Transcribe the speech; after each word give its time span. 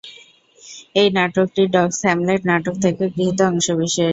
এই 0.95 1.07
নাটকটি 1.17 1.61
"ডগ’স 1.73 1.99
হ্যামলেট" 2.05 2.41
নাটক 2.49 2.75
থেকে 2.83 3.03
গৃহীত 3.13 3.39
অংশবিশেষ। 3.49 4.09